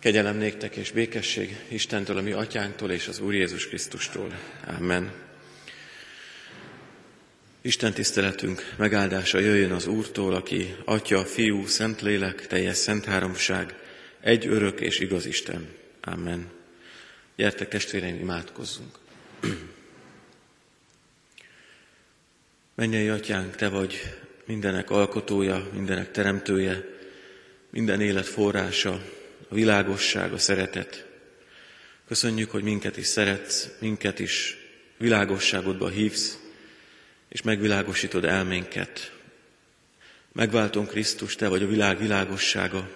[0.00, 4.38] Kegyelem néktek és békesség Istentől, a mi atyánktól és az Úr Jézus Krisztustól.
[4.78, 5.12] Amen.
[7.60, 13.74] Isten tiszteletünk megáldása jöjjön az Úrtól, aki Atya, Fiú, Szentlélek, teljes szent háromság,
[14.20, 15.68] egy örök és igaz Isten.
[16.00, 16.50] Amen.
[17.36, 18.98] Gyertek testvéreim, imádkozzunk.
[22.74, 24.14] Mennyei atyánk, Te vagy
[24.46, 26.84] mindenek alkotója, mindenek teremtője,
[27.70, 29.18] minden élet forrása,
[29.50, 31.06] a világosság, a szeretet.
[32.08, 34.56] Köszönjük, hogy minket is szeretsz, minket is
[34.96, 36.38] világosságodba hívsz,
[37.28, 39.12] és megvilágosítod elménket.
[40.32, 42.90] Megváltom Krisztus, Te vagy a világ világossága,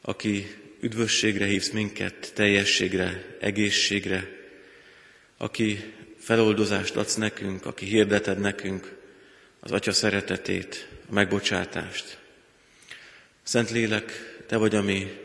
[0.00, 4.28] aki üdvösségre hívsz minket, teljességre, egészségre,
[5.36, 8.96] aki feloldozást adsz nekünk, aki hirdeted nekünk
[9.60, 12.18] az Atya szeretetét, a megbocsátást.
[13.42, 15.24] Szentlélek, Te vagy a mi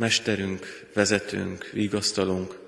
[0.00, 2.58] mesterünk, vezetőnk, vigasztalunk,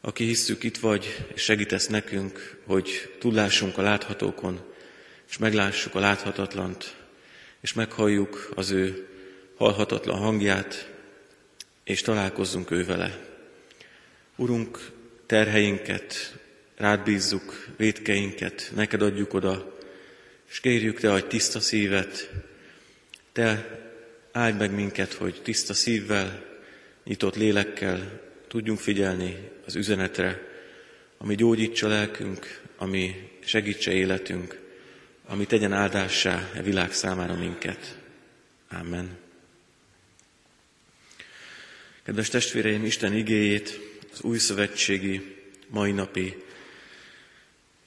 [0.00, 4.60] aki hisszük itt vagy, és segítesz nekünk, hogy tudlássunk a láthatókon,
[5.28, 6.96] és meglássuk a láthatatlant,
[7.60, 9.08] és meghalljuk az ő
[9.56, 10.90] halhatatlan hangját,
[11.84, 13.18] és találkozzunk ő vele.
[14.36, 14.90] Urunk,
[15.26, 16.38] terheinket,
[16.76, 19.78] rád bízzuk, védkeinket, neked adjuk oda,
[20.50, 22.30] és kérjük Te, hogy tiszta szívet,
[23.32, 23.78] Te
[24.32, 26.44] áld meg minket, hogy tiszta szívvel,
[27.04, 30.48] nyitott lélekkel tudjunk figyelni az üzenetre,
[31.18, 34.60] ami gyógyítsa lelkünk, ami segítse életünk,
[35.26, 37.98] ami tegyen áldássá a világ számára minket.
[38.70, 39.18] Amen.
[42.02, 43.80] Kedves testvéreim, Isten igéjét,
[44.12, 45.36] az új szövetségi
[45.68, 46.36] mai napi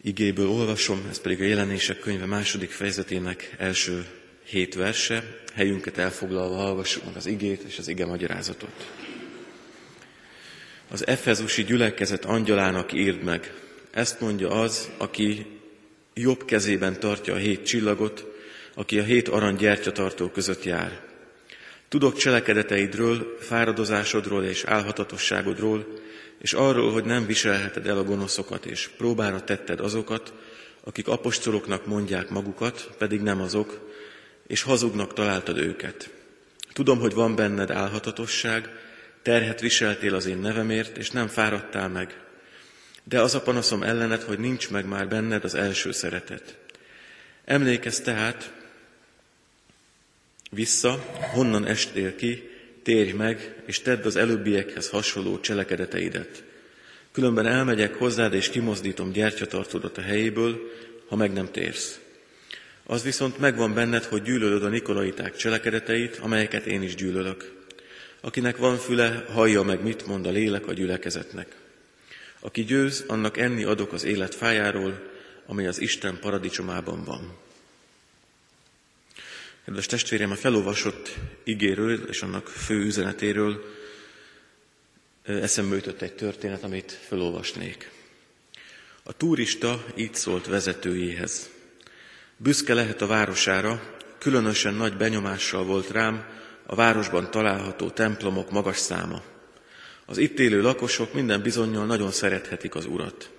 [0.02, 4.06] igéből olvasom, ez pedig a jelenések könyve második fejezetének első
[4.44, 8.92] hét verse, helyünket elfoglalva hallgassuk meg az igét és az ige magyarázatot.
[10.90, 13.54] Az Efezusi gyülekezet angyalának írd meg,
[13.92, 15.46] ezt mondja az, aki
[16.14, 18.26] jobb kezében tartja a hét csillagot,
[18.76, 21.02] aki a hét arany gyertyatartó között jár.
[21.88, 25.88] Tudok cselekedeteidről, fáradozásodról és álhatatosságodról,
[26.42, 30.34] és arról, hogy nem viselheted el a gonoszokat, és próbára tetted azokat,
[30.84, 33.93] akik apostoloknak mondják magukat, pedig nem azok,
[34.48, 36.10] és hazugnak találtad őket.
[36.74, 38.70] Tudom, hogy van benned álhatatosság,
[39.22, 42.22] terhet viseltél az én nevemért, és nem fáradtál meg.
[43.04, 46.58] De az a panaszom ellened, hogy nincs meg már benned az első szeretet.
[47.46, 48.54] Emlékezz tehát
[50.50, 52.50] vissza, honnan estél ki,
[52.84, 56.44] térj meg, és tedd az előbbiekhez hasonló cselekedeteidet.
[57.12, 60.72] Különben elmegyek hozzád, és kimozdítom gyertyatartódat a helyéből,
[61.08, 62.00] ha meg nem térsz.
[62.86, 67.62] Az viszont megvan benned, hogy gyűlölöd a nikolaiták cselekedeteit, amelyeket én is gyűlölök.
[68.22, 71.56] Akinek van füle, hallja meg, mit mond a lélek a gyülekezetnek.
[72.40, 75.12] Aki győz, annak enni adok az élet fájáról,
[75.46, 77.38] amely az Isten paradicsomában van.
[79.66, 83.64] Kedves testvérem, a felolvasott igéről és annak fő üzenetéről
[85.24, 87.92] eszembe jutott egy történet, amit felolvasnék.
[89.04, 91.50] A turista így szólt vezetőjéhez.
[92.44, 93.82] Büszke lehet a városára,
[94.18, 96.26] különösen nagy benyomással volt rám
[96.66, 99.22] a városban található templomok magas száma.
[100.06, 103.30] Az itt élő lakosok minden bizonyal nagyon szerethetik az urat.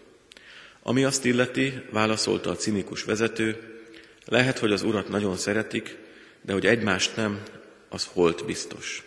[0.83, 3.79] Ami azt illeti, válaszolta a cinikus vezető,
[4.25, 5.97] lehet, hogy az urat nagyon szeretik,
[6.43, 7.43] de hogy egymást nem,
[7.89, 9.03] az holt biztos.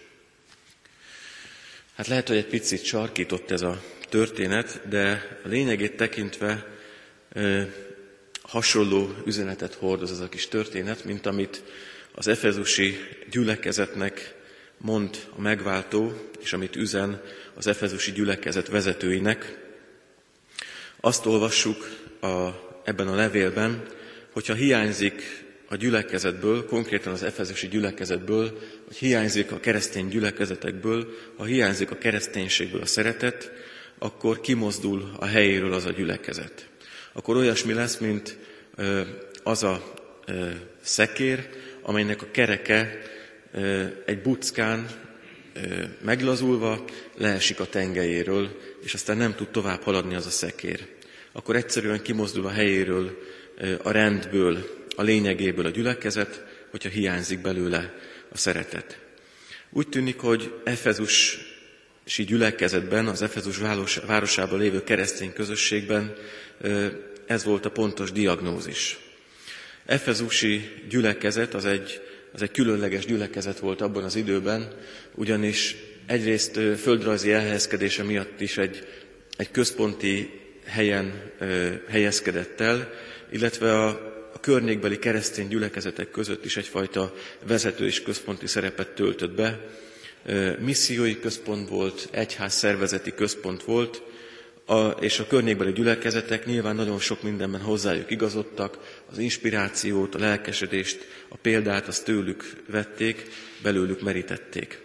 [1.95, 6.65] Hát lehet, hogy egy picit sarkított ez a történet, de a lényegét tekintve
[8.47, 11.63] hasonló üzenetet hordoz ez a kis történet, mint amit
[12.11, 12.97] az efezusi
[13.29, 14.35] gyülekezetnek
[14.77, 17.21] mond a megváltó, és amit üzen
[17.53, 19.57] az efezusi gyülekezet vezetőinek.
[20.99, 21.89] Azt olvassuk
[22.21, 22.49] a,
[22.83, 23.83] ebben a levélben,
[24.31, 31.07] hogyha hiányzik a gyülekezetből, konkrétan az efezusi gyülekezetből, hogy hiányzik a keresztény gyülekezetekből,
[31.37, 33.51] ha hiányzik a kereszténységből a szeretet,
[33.97, 36.67] akkor kimozdul a helyéről az a gyülekezet
[37.17, 38.37] akkor olyasmi lesz, mint
[39.43, 39.93] az a
[40.81, 41.49] szekér,
[41.81, 43.01] amelynek a kereke
[44.05, 44.89] egy buckán
[46.01, 46.83] meglazulva
[47.15, 50.87] leesik a tengelyéről, és aztán nem tud tovább haladni az a szekér.
[51.31, 53.17] Akkor egyszerűen kimozdul a helyéről,
[53.83, 57.93] a rendből, a lényegéből a gyülekezet, hogyha hiányzik belőle
[58.29, 58.99] a szeretet.
[59.69, 60.53] Úgy tűnik, hogy
[62.07, 63.57] Efezusi gyülekezetben, az Efezus
[64.05, 66.15] városában lévő keresztény közösségben
[67.25, 68.99] ez volt a pontos diagnózis.
[69.85, 72.01] Efezusi gyülekezet az egy,
[72.33, 74.73] az egy különleges gyülekezet volt abban az időben,
[75.15, 75.75] ugyanis
[76.05, 78.87] egyrészt földrajzi elhelyezkedése miatt is egy,
[79.37, 81.31] egy központi helyen
[81.89, 82.91] helyezkedett el,
[83.31, 83.87] illetve a,
[84.33, 87.13] a környékbeli keresztény gyülekezetek között is egyfajta
[87.47, 89.59] vezető és központi szerepet töltött be.
[90.59, 94.01] Missziói központ volt, egyház szervezeti központ volt,
[94.65, 101.07] a, és a környékbeli gyülekezetek nyilván nagyon sok mindenben hozzájuk igazodtak, az inspirációt, a lelkesedést,
[101.27, 103.29] a példát azt tőlük vették,
[103.61, 104.81] belőlük merítették.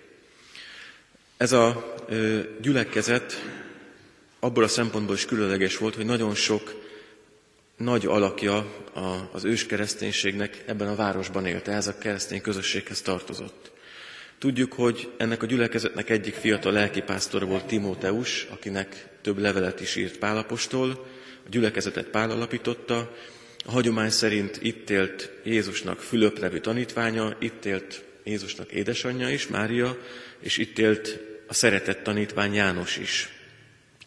[1.36, 3.44] Ez a ö, gyülekezet
[4.40, 6.74] abból a szempontból is különleges volt, hogy nagyon sok
[7.76, 8.56] nagy alakja
[8.94, 13.71] a, az ős kereszténységnek ebben a városban élt, ez a keresztény közösséghez tartozott.
[14.42, 20.18] Tudjuk, hogy ennek a gyülekezetnek egyik fiatal lelkipásztora volt Timóteus, akinek több levelet is írt
[20.18, 20.90] Pálapostól,
[21.44, 23.16] a gyülekezetet Pál alapította,
[23.64, 29.98] a hagyomány szerint itt élt Jézusnak Fülöp nevű tanítványa, itt élt Jézusnak édesanyja is, Mária,
[30.38, 33.28] és itt élt a szeretett tanítvány János is.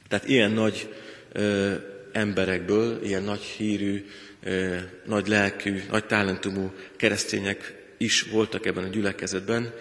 [0.08, 0.94] Tehát ilyen nagy
[1.32, 1.74] ö,
[2.12, 4.06] emberekből, ilyen nagy hírű,
[4.44, 9.74] ö, nagy lelkű, nagy talentumú keresztények is voltak ebben a gyülekezetben,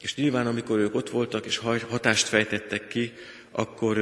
[0.00, 1.56] és nyilván amikor ők ott voltak és
[1.88, 3.12] hatást fejtettek ki,
[3.50, 3.98] akkor,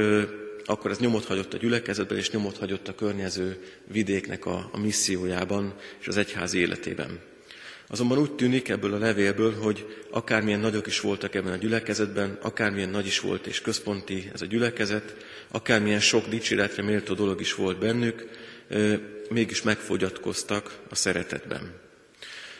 [0.65, 5.73] akkor ez nyomot hagyott a gyülekezetben, és nyomot hagyott a környező vidéknek a, a missziójában
[5.99, 7.19] és az egyház életében.
[7.89, 12.89] Azonban úgy tűnik ebből a levélből, hogy akármilyen nagyok is voltak ebben a gyülekezetben, akármilyen
[12.89, 15.15] nagy is volt és központi ez a gyülekezet,
[15.51, 18.29] akármilyen sok dicséretre méltó dolog is volt bennük,
[19.29, 21.85] mégis megfogyatkoztak a szeretetben.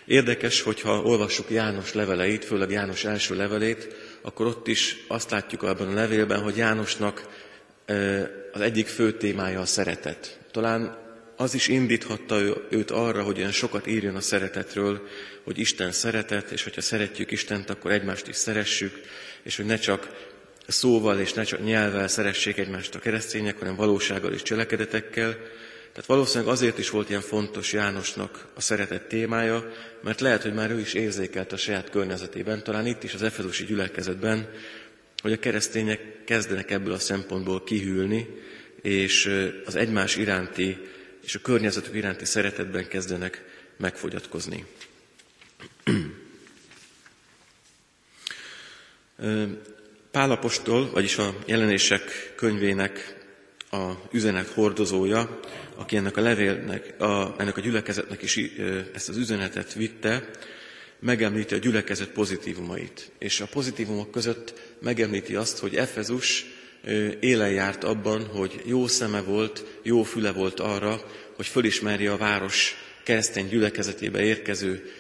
[0.08, 5.88] Érdekes, hogyha olvassuk János leveleit, főleg János első levelét, akkor ott is azt látjuk abban
[5.88, 7.28] a levélben, hogy Jánosnak
[8.52, 10.40] az egyik fő témája a szeretet.
[10.52, 10.98] Talán
[11.36, 12.40] az is indíthatta
[12.70, 15.08] őt arra, hogy olyan sokat írjon a szeretetről,
[15.44, 19.02] hogy Isten szeretet, és hogyha szeretjük Istent, akkor egymást is szeressük,
[19.44, 20.10] és hogy ne csak
[20.68, 25.38] szóval és ne csak nyelvvel szeressék egymást a keresztények, hanem valósággal és cselekedetekkel.
[25.98, 29.72] Tehát valószínűleg azért is volt ilyen fontos Jánosnak a szeretet témája,
[30.02, 33.66] mert lehet, hogy már ő is érzékelt a saját környezetében, talán itt is az Efezusi
[33.66, 34.50] gyülekezetben,
[35.22, 38.28] hogy a keresztények kezdenek ebből a szempontból kihűlni,
[38.82, 39.32] és
[39.66, 40.78] az egymás iránti
[41.24, 43.44] és a környezetük iránti szeretetben kezdenek
[43.78, 44.66] megfogyatkozni.
[50.12, 53.17] Pálapostól, vagyis a jelenések könyvének
[53.72, 55.40] a üzenet hordozója,
[55.76, 58.40] aki ennek a levélnek, a, ennek a gyülekezetnek is
[58.94, 60.30] ezt az üzenetet vitte,
[61.00, 63.12] megemlíti a gyülekezet pozitívumait.
[63.20, 66.46] És a pozitívumok között megemlíti azt, hogy Efezus
[67.20, 71.02] élen járt abban, hogy jó szeme volt, jó füle volt arra,
[71.36, 74.92] hogy fölismerje a város keresztény gyülekezetébe érkező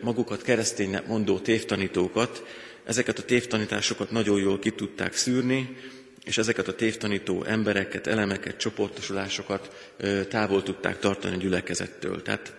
[0.00, 2.44] magukat kereszténynek mondó tévtanítókat.
[2.84, 5.76] Ezeket a tévtanításokat nagyon jól ki tudták szűrni,
[6.24, 9.92] és ezeket a tévtanító embereket, elemeket, csoportosulásokat
[10.28, 12.22] távol tudták tartani a gyülekezettől.
[12.22, 12.52] Tehát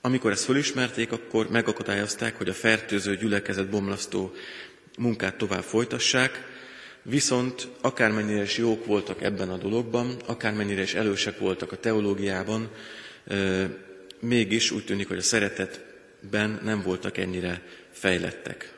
[0.00, 4.32] amikor ezt fölismerték, akkor megakadályozták, hogy a fertőző gyülekezet bomlasztó
[4.98, 6.52] munkát tovább folytassák,
[7.06, 12.70] Viszont akármennyire is jók voltak ebben a dologban, akármennyire is elősek voltak a teológiában,
[14.20, 18.74] mégis úgy tűnik, hogy a szeretetben nem voltak ennyire fejlettek.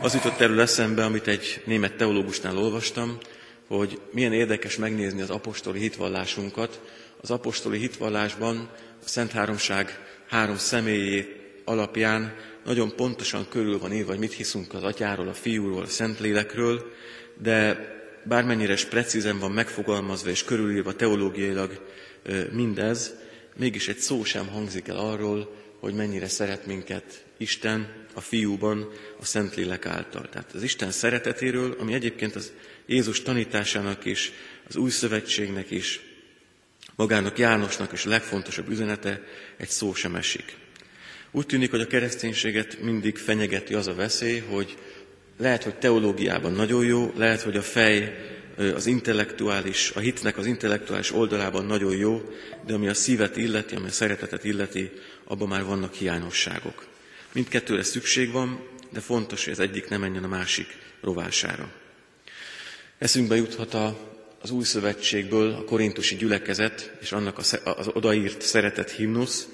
[0.00, 3.18] Az jutott erről eszembe, amit egy német teológusnál olvastam,
[3.68, 6.80] hogy milyen érdekes megnézni az apostoli hitvallásunkat.
[7.20, 8.70] Az apostoli hitvallásban
[9.04, 14.82] a Szent Háromság három személyé alapján nagyon pontosan körül van írva, hogy mit hiszünk az
[14.82, 16.92] atyáról, a fiúról, a Szentlélekről,
[17.42, 17.88] de
[18.24, 21.86] bármennyire is precízen van megfogalmazva és körülírva teológiailag
[22.52, 23.14] mindez,
[23.56, 28.88] mégis egy szó sem hangzik el arról, hogy mennyire szeret minket Isten a fiúban,
[29.20, 30.28] a Szentlélek által.
[30.28, 32.52] Tehát az Isten szeretetéről, ami egyébként az
[32.86, 34.32] Jézus tanításának is,
[34.68, 36.00] az új szövetségnek is,
[36.96, 39.20] magának Jánosnak is a legfontosabb üzenete,
[39.56, 40.56] egy szó sem esik.
[41.30, 44.76] Úgy tűnik, hogy a kereszténységet mindig fenyegeti az a veszély, hogy
[45.38, 48.14] lehet, hogy teológiában nagyon jó, lehet, hogy a fej
[48.74, 52.22] az intellektuális, a hitnek az intellektuális oldalában nagyon jó,
[52.66, 54.90] de ami a szívet illeti, ami a szeretetet illeti,
[55.24, 56.86] abban már vannak hiányosságok.
[57.34, 60.66] Mindkettőre szükség van, de fontos, hogy az egyik ne menjen a másik
[61.00, 61.72] rovására.
[62.98, 63.98] Eszünkbe juthat a,
[64.40, 69.48] az új szövetségből a korintusi gyülekezet és annak az odaírt szeretett himnusz.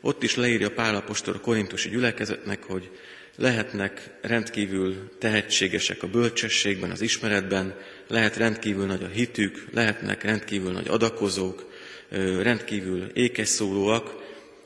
[0.00, 2.90] Ott is leírja Pálapostól a korintusi gyülekezetnek, hogy
[3.36, 7.74] lehetnek rendkívül tehetségesek a bölcsességben, az ismeretben,
[8.08, 11.70] lehet rendkívül nagy a hitük, lehetnek rendkívül nagy adakozók,
[12.40, 14.14] rendkívül ékes szólóak,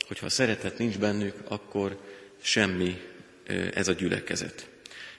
[0.07, 1.99] hogyha a szeretet nincs bennük, akkor
[2.43, 3.01] semmi
[3.75, 4.69] ez a gyülekezet.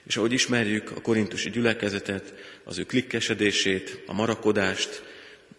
[0.06, 5.02] És ahogy ismerjük a korintusi gyülekezetet, az ő klikkesedését, a marakodást,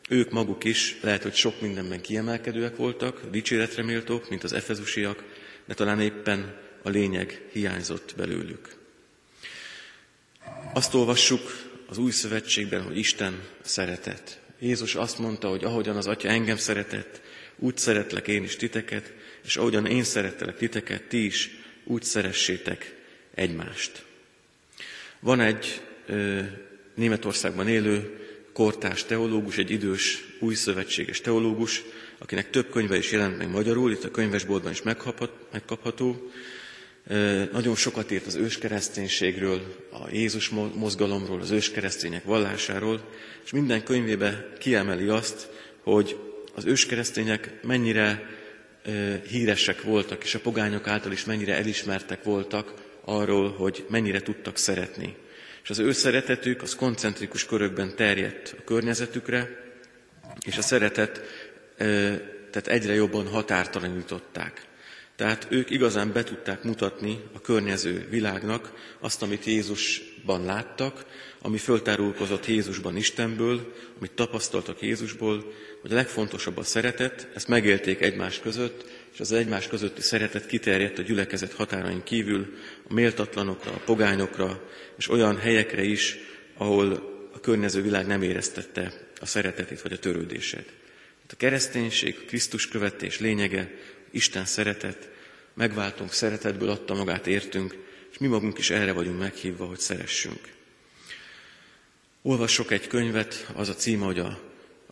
[0.10, 5.24] ők maguk is lehet, hogy sok mindenben kiemelkedőek voltak, dicséretre méltók, mint az efezusiak,
[5.66, 8.76] de talán éppen a lényeg hiányzott belőlük.
[10.74, 14.40] Azt olvassuk az új szövetségben, hogy Isten szeretet.
[14.60, 17.22] Jézus azt mondta, hogy ahogyan az Atya engem szeretett,
[17.56, 19.14] úgy szeretlek én is titeket,
[19.46, 21.50] és ahogyan én szerettelek titeket, ti is
[21.84, 22.96] úgy szeressétek
[23.34, 24.04] egymást.
[25.20, 26.40] Van egy ö,
[26.96, 28.18] Németországban élő
[28.54, 31.84] kortárs teológus, egy idős, új szövetséges teológus,
[32.18, 34.82] akinek több könyve is jelent meg magyarul, itt a könyvesboltban is
[35.52, 36.32] megkapható.
[37.52, 43.10] Nagyon sokat írt az őskereszténységről, a Jézus mozgalomról, az őskeresztények vallásáról,
[43.46, 45.50] és minden könyvébe kiemeli azt,
[45.82, 46.18] hogy
[46.56, 48.30] az őskeresztények mennyire
[49.28, 52.74] híresek voltak, és a pogányok által is mennyire elismertek voltak
[53.06, 55.16] arról, hogy mennyire tudtak szeretni.
[55.64, 59.50] És az ő szeretetük az koncentrikus körökben terjedt a környezetükre,
[60.46, 61.22] és a szeretet
[62.54, 64.62] tehát egyre jobban határtalanították.
[65.16, 69.46] Tehát ők igazán be tudták mutatni a környező világnak azt, amit
[70.24, 71.06] Jézusban láttak,
[71.42, 78.40] ami föltárulkozott Jézusban Istenből, amit tapasztaltak Jézusból, hogy a legfontosabb a szeretet, ezt megélték egymás
[78.40, 82.54] között, és az egymás közötti szeretet kiterjedt a gyülekezet határain kívül
[82.90, 86.18] a méltatlanokra, a pogányokra, és olyan helyekre is,
[86.58, 86.92] ahol
[87.34, 90.72] a környező világ nem éreztette a szeretetét vagy a törődését.
[91.30, 93.72] A kereszténység, a Krisztus követés lényege,
[94.12, 95.10] Isten szeretet,
[95.54, 97.76] megváltunk szeretetből adta magát értünk,
[98.14, 100.40] és mi magunk is erre vagyunk meghívva, hogy szeressünk.
[102.22, 104.40] Olvassok egy könyvet, az a címe, hogy a,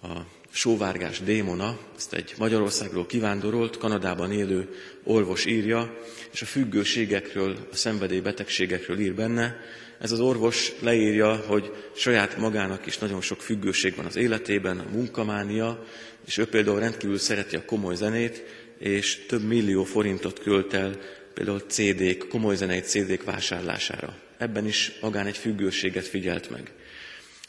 [0.01, 5.97] a sóvárgás démona, ezt egy Magyarországról kivándorolt, Kanadában élő orvos írja,
[6.31, 9.55] és a függőségekről, a szenvedélybetegségekről ír benne.
[9.99, 14.89] Ez az orvos leírja, hogy saját magának is nagyon sok függőség van az életében, a
[14.91, 15.85] munkamánia,
[16.25, 18.43] és ő például rendkívül szereti a komoly zenét,
[18.77, 20.99] és több millió forintot költ el
[21.41, 24.15] például CD-k, komoly zenei CD-k vásárlására.
[24.37, 26.71] Ebben is magán egy függőséget figyelt meg.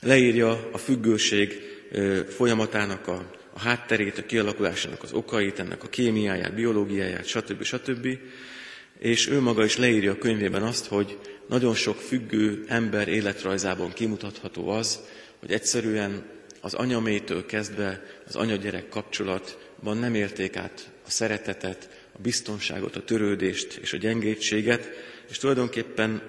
[0.01, 1.61] Leírja a függőség
[2.29, 7.63] folyamatának a, a hátterét, a kialakulásának az okait, ennek a kémiáját, biológiáját, stb.
[7.63, 8.19] stb.
[8.99, 11.19] És ő maga is leírja a könyvében azt, hogy
[11.49, 15.01] nagyon sok függő ember életrajzában kimutatható az,
[15.41, 16.23] hogy egyszerűen
[16.61, 23.79] az anyamétől kezdve az anya-gyerek kapcsolatban nem érték át a szeretetet, a biztonságot, a törődést
[23.83, 24.91] és a gyengétséget,
[25.31, 26.23] és tulajdonképpen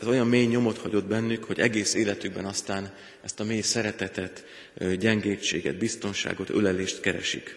[0.00, 2.94] ez olyan mély nyomot hagyott bennük, hogy egész életükben aztán
[3.24, 4.44] ezt a mély szeretetet,
[4.98, 7.56] gyengétséget, biztonságot, ölelést keresik.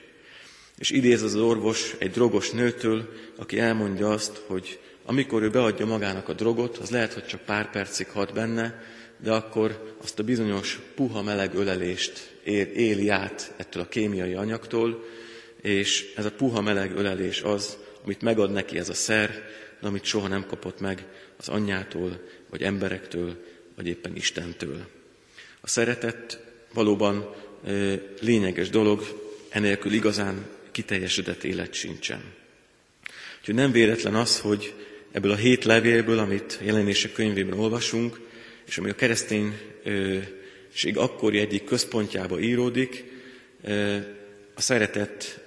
[0.77, 6.29] És idéz az orvos egy drogos nőtől, aki elmondja azt, hogy amikor ő beadja magának
[6.29, 8.83] a drogot, az lehet, hogy csak pár percig hat benne,
[9.23, 15.05] de akkor azt a bizonyos puha meleg ölelést ér, éli át ettől a kémiai anyagtól,
[15.61, 19.49] és ez a puha meleg ölelés az, amit megad neki ez a szer,
[19.81, 21.05] de amit soha nem kapott meg
[21.37, 24.87] az anyjától, vagy emberektől, vagy éppen Istentől.
[25.61, 27.35] A szeretet valóban
[28.19, 32.21] lényeges dolog, enélkül igazán kiteljesedett élet sincsen.
[33.39, 34.73] Úgyhogy nem véletlen az, hogy
[35.11, 38.19] ebből a hét levélből, amit jelenések könyvében olvasunk,
[38.67, 39.53] és ami a kereszténység
[40.93, 43.03] akkori egyik központjába íródik,
[44.53, 45.40] a szeretet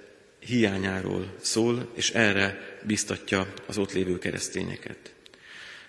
[0.45, 5.13] hiányáról szól, és erre biztatja az ott lévő keresztényeket.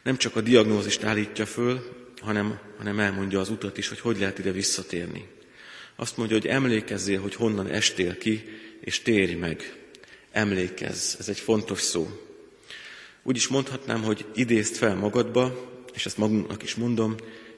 [0.02, 4.38] Nem csak a diagnózist állítja föl, hanem, hanem elmondja az utat is, hogy hogy lehet
[4.38, 5.28] ide visszatérni.
[5.96, 8.44] Azt mondja, hogy emlékezzél, hogy honnan estél ki,
[8.80, 9.76] és térj meg.
[10.30, 12.08] Emlékezz, ez egy fontos szó.
[13.22, 17.14] Úgy is mondhatnám, hogy idézd fel magadba, és ezt magunknak is mondom,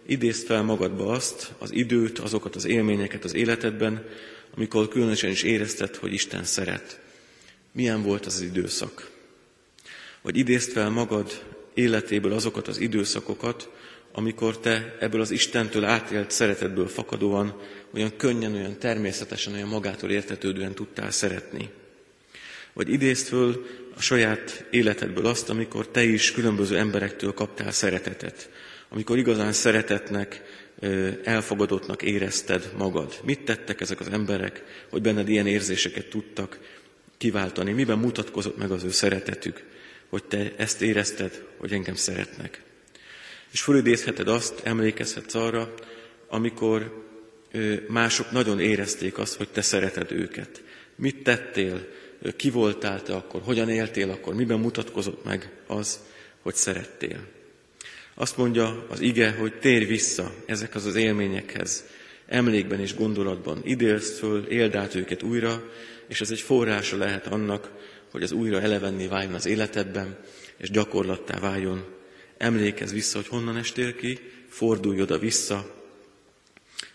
[0.09, 4.07] idézd fel magadba azt, az időt, azokat az élményeket az életedben,
[4.55, 7.01] amikor különösen is érezted, hogy Isten szeret.
[7.73, 9.11] Milyen volt az, időszak?
[10.23, 13.71] Vagy idézd fel magad életéből azokat az időszakokat,
[14.13, 17.61] amikor te ebből az Istentől átélt szeretetből fakadóan
[17.95, 21.69] olyan könnyen, olyan természetesen, olyan magától értetődően tudtál szeretni.
[22.73, 23.67] Vagy idézd föl
[23.99, 28.51] a saját életedből azt, amikor te is különböző emberektől kaptál szeretetet.
[28.89, 30.43] Amikor igazán szeretetnek,
[31.25, 33.19] elfogadottnak érezted magad.
[33.25, 36.59] Mit tettek ezek az emberek, hogy benned ilyen érzéseket tudtak
[37.17, 37.73] kiváltani?
[37.73, 39.65] Miben mutatkozott meg az ő szeretetük,
[40.09, 42.63] hogy te ezt érezted, hogy engem szeretnek?
[43.53, 45.75] És fölidézheted azt, emlékezhetsz arra,
[46.29, 47.07] amikor
[47.89, 50.63] mások nagyon érezték azt, hogy te szereted őket.
[50.97, 51.89] Mit tettél,
[52.37, 56.01] ki voltál te akkor, hogyan éltél akkor, miben mutatkozott meg az,
[56.43, 57.21] hogy szerettél.
[58.15, 61.85] Azt mondja az ige, hogy térj vissza ezekhez az élményekhez,
[62.27, 65.71] emlékben és gondolatban idélsz föl, éld át őket újra,
[66.09, 67.71] és ez egy forrása lehet annak,
[68.11, 70.17] hogy az újra elevenni váljon az életedben,
[70.57, 71.85] és gyakorlattá váljon.
[72.37, 75.75] Emlékezz vissza, hogy honnan estél ki, fordulj oda vissza,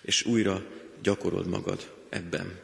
[0.01, 0.63] és újra
[1.01, 2.62] gyakorold magad ebben.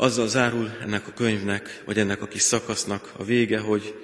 [0.00, 3.94] Azzal zárul ennek a könyvnek, vagy ennek a kis szakasznak a vége, hogy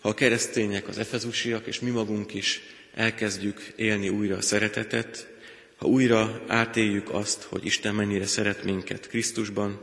[0.00, 2.62] ha a keresztények, az efezusiak és mi magunk is
[2.94, 5.28] elkezdjük élni újra a szeretetet,
[5.76, 9.80] ha újra átéljük azt, hogy Isten mennyire szeret minket Krisztusban,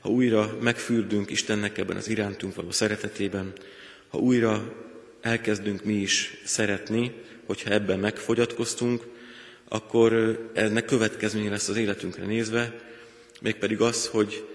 [0.00, 3.52] ha újra megfürdünk Istennek ebben az irántunk való szeretetében,
[4.08, 4.74] ha újra
[5.20, 7.12] elkezdünk mi is szeretni,
[7.46, 9.02] hogyha ebben megfogyatkoztunk,
[9.68, 12.80] akkor ennek következménye lesz az életünkre nézve,
[13.40, 14.46] mégpedig az, hogy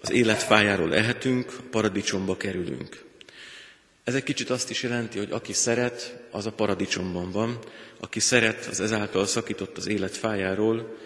[0.00, 3.04] az életfájáról lehetünk, a paradicsomba kerülünk.
[4.04, 7.58] Ez egy kicsit azt is jelenti, hogy aki szeret, az a paradicsomban van,
[8.00, 10.96] aki szeret, az ezáltal szakított az élet fájáról,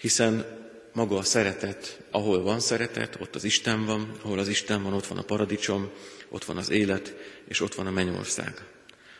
[0.00, 0.44] hiszen
[0.92, 5.06] maga a szeretet, ahol van szeretet, ott az Isten van, ahol az Isten van, ott
[5.06, 5.90] van a paradicsom,
[6.28, 7.14] ott van az élet,
[7.48, 8.64] és ott van a mennyország.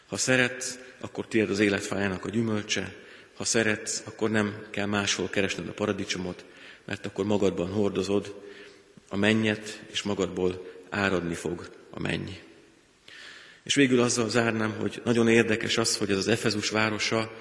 [0.06, 2.95] Ha szeretsz, akkor tiéd az életfájának a gyümölcse,
[3.37, 6.45] ha szeretsz, akkor nem kell máshol keresned a paradicsomot,
[6.85, 8.35] mert akkor magadban hordozod
[9.09, 12.31] a mennyet, és magadból áradni fog a menny.
[13.63, 17.33] És végül azzal zárnám, hogy nagyon érdekes az, hogy ez az Efezus városa,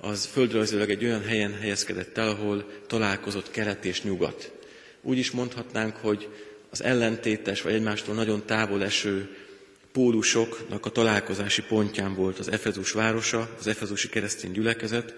[0.00, 4.52] az földrajzilag egy olyan helyen helyezkedett el, ahol találkozott kelet és nyugat.
[5.02, 6.28] Úgy is mondhatnánk, hogy
[6.70, 9.36] az ellentétes vagy egymástól nagyon távol eső
[9.92, 15.14] pólusoknak a találkozási pontján volt az Efezus városa, az Efezusi keresztény gyülekezet,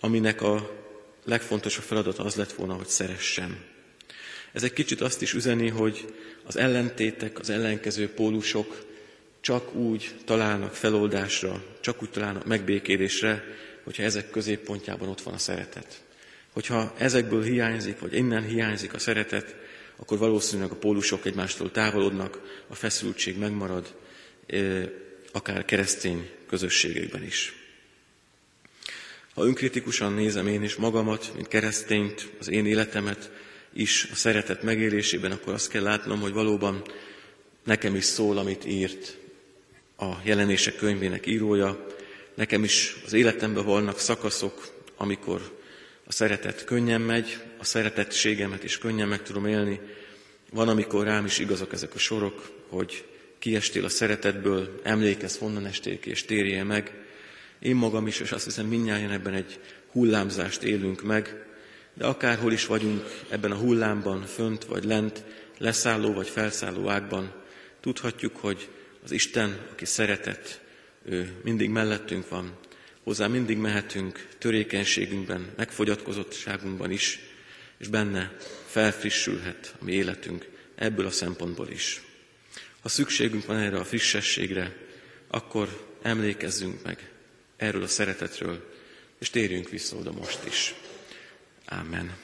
[0.00, 0.78] aminek a
[1.24, 3.58] legfontosabb feladata az lett volna, hogy szeressem.
[4.52, 6.14] Ez egy kicsit azt is üzeni, hogy
[6.44, 8.88] az ellentétek, az ellenkező pólusok
[9.40, 13.44] csak úgy találnak feloldásra, csak úgy találnak megbékélésre,
[13.84, 16.02] hogyha ezek középpontjában ott van a szeretet.
[16.52, 19.56] Hogyha ezekből hiányzik, vagy innen hiányzik a szeretet,
[19.96, 23.94] akkor valószínűleg a pólusok egymástól távolodnak, a feszültség megmarad,
[25.32, 27.54] akár keresztény közösségekben is.
[29.34, 33.30] Ha önkritikusan nézem én is magamat, mint keresztényt, az én életemet
[33.72, 36.82] is a szeretet megélésében, akkor azt kell látnom, hogy valóban
[37.64, 39.16] nekem is szól, amit írt
[39.96, 41.86] a jelenések könyvének írója.
[42.34, 45.58] Nekem is az életemben vannak szakaszok, amikor
[46.06, 49.80] a szeretet könnyen megy, a szeretettségemet is könnyen meg tudom élni.
[50.52, 53.04] Van, amikor rám is igazak ezek a sorok, hogy
[53.38, 56.92] kiestél a szeretetből, emlékezz, honnan estél ki, és térjél meg.
[57.58, 59.60] Én magam is, és azt hiszem mindnyáján ebben egy
[59.92, 61.44] hullámzást élünk meg,
[62.00, 65.24] de akárhol is vagyunk ebben a hullámban, fönt vagy lent,
[65.58, 67.32] leszálló vagy felszálló ágban,
[67.80, 68.68] tudhatjuk, hogy
[69.04, 70.60] az Isten, aki szeretett,
[71.04, 72.58] ő mindig mellettünk van,
[73.04, 77.20] hozzá mindig mehetünk törékenységünkben, megfogyatkozottságunkban is,
[77.78, 78.36] és benne
[78.66, 82.02] felfrissülhet a mi életünk ebből a szempontból is.
[82.82, 84.76] Ha szükségünk van erre a frissességre,
[85.28, 87.10] akkor emlékezzünk meg
[87.56, 88.72] erről a szeretetről,
[89.18, 90.74] és térjünk vissza oda most is.
[91.72, 92.16] Amen.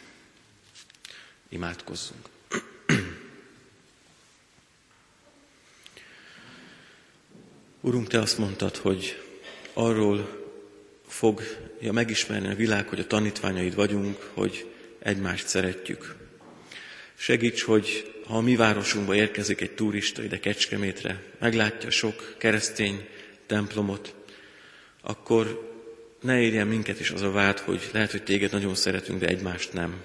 [1.49, 2.29] Imádkozzunk.
[7.81, 9.23] Urunk, Te azt mondtad, hogy
[9.73, 10.45] arról
[11.07, 16.17] fogja megismerni a világ, hogy a tanítványaid vagyunk, hogy egymást szeretjük.
[17.15, 23.09] Segíts, hogy ha a mi városunkba érkezik egy turista ide Kecskemétre, meglátja sok keresztény
[23.47, 24.15] templomot,
[25.01, 25.76] akkor
[26.27, 29.73] ne érjen minket is az a vád, hogy lehet, hogy téged nagyon szeretünk, de egymást
[29.73, 30.03] nem.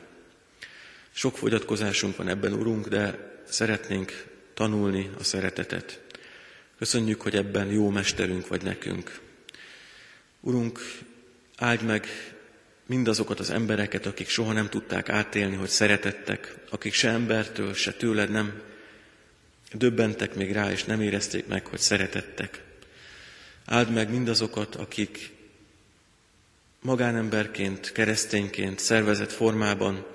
[1.12, 6.02] Sok fogyatkozásunk van ebben, Urunk, de szeretnénk tanulni a szeretetet.
[6.78, 9.20] Köszönjük, hogy ebben jó mesterünk vagy nekünk.
[10.40, 10.80] Urunk,
[11.58, 12.08] áld meg
[12.86, 18.30] mindazokat az embereket, akik soha nem tudták átélni, hogy szeretettek, akik se embertől, se tőled
[18.30, 18.62] nem
[19.74, 22.64] döbbentek még rá, és nem érezték meg, hogy szeretettek.
[23.66, 25.40] Áld meg mindazokat, akik
[26.82, 30.06] magánemberként, keresztényként, szervezett formában,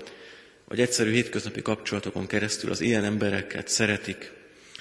[0.67, 4.31] vagy egyszerű hétköznapi kapcsolatokon keresztül az ilyen embereket szeretik,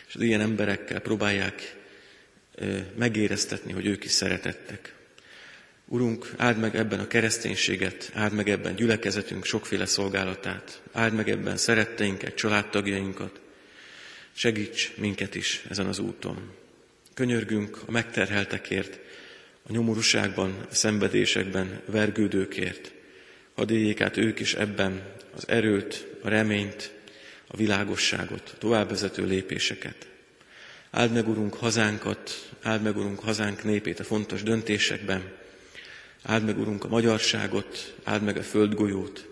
[0.08, 1.76] és az ilyen emberekkel próbálják
[2.96, 4.94] megéreztetni, hogy ők is szeretettek.
[5.88, 11.56] Urunk, áld meg ebben a kereszténységet, áld meg ebben gyülekezetünk sokféle szolgálatát, áld meg ebben
[11.56, 13.40] szeretteinket, családtagjainkat,
[14.32, 16.50] segíts minket is ezen az úton.
[17.14, 18.98] Könyörgünk a megterheltekért,
[19.68, 22.92] a nyomorúságban, a szenvedésekben vergődőkért.
[23.54, 25.02] Hadd éljék át ők is ebben
[25.36, 26.92] az erőt, a reményt,
[27.46, 30.06] a világosságot, a továbbvezető lépéseket.
[30.90, 35.32] Áld meg, Urunk, hazánkat, áld meg, Urunk, hazánk népét a fontos döntésekben,
[36.22, 39.28] áld meg, Urunk, a magyarságot, áld meg a földgolyót,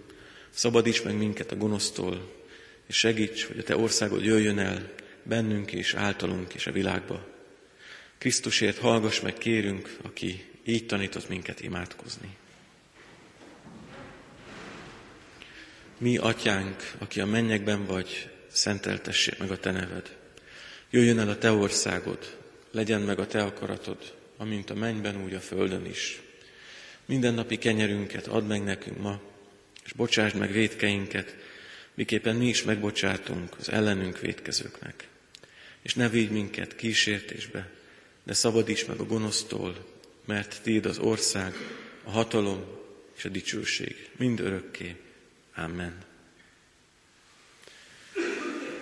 [0.50, 2.32] szabadíts meg minket a gonosztól,
[2.86, 4.90] és segíts, hogy a Te országod jöjjön el
[5.22, 7.33] bennünk és általunk és a világba.
[8.24, 12.36] Krisztusért hallgass meg, kérünk, aki így tanított minket imádkozni.
[15.98, 20.16] Mi, atyánk, aki a mennyekben vagy, szenteltessék meg a te neved.
[20.90, 22.38] Jöjjön el a te országod,
[22.70, 26.20] legyen meg a te akaratod, amint a mennyben, úgy a földön is.
[27.04, 29.20] Minden napi kenyerünket add meg nekünk ma,
[29.84, 31.36] és bocsásd meg védkeinket,
[31.94, 35.08] miképpen mi is megbocsátunk az ellenünk védkezőknek.
[35.82, 37.82] És ne védj minket kísértésbe,
[38.24, 39.84] de szabadíts meg a gonosztól,
[40.24, 41.54] mert Tiéd az ország,
[42.04, 42.64] a hatalom
[43.16, 44.96] és a dicsőség mind örökké.
[45.56, 45.94] Amen.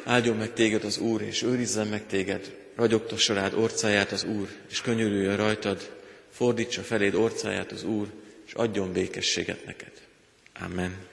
[0.05, 4.81] Áldjon meg téged az Úr, és őrizzen meg téged, ragyogtassa rád orcáját az Úr, és
[4.81, 5.97] könyörüljön rajtad,
[6.31, 8.09] fordítsa feléd orcáját az Úr,
[8.47, 9.93] és adjon békességet neked.
[10.61, 11.11] Amen.